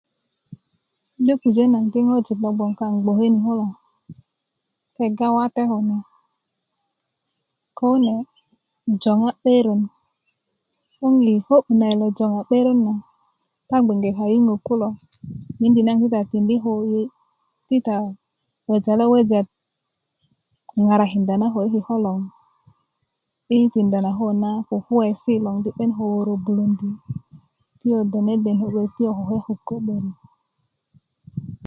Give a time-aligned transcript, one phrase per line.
[1.25, 3.67] do pujö naŋ di ŋwajik lo bgwoŋ kaŋ i bgwoke ni kulo
[4.95, 5.97] kega wate kune
[7.77, 8.15] ko kune
[9.01, 9.81] joŋa 'beron
[10.97, 12.93] 'boŋ i ko'yu na i na joŋa 'beron na
[13.69, 14.87] ta bgenge kayuŋö kulo
[15.59, 17.01] miindi naŋ ti ta tindi ko kulo yi
[17.67, 17.95] ti ta
[18.67, 19.39] wejale weja
[20.85, 22.17] ŋarakinda na ko yi kiko' loŋ
[23.77, 26.89] lo na ko na kukuwesi naŋ di 'ben koko wöwörö a bulondi
[27.79, 30.17] ti ko deneden kulya ti ko kukeku ko 'börik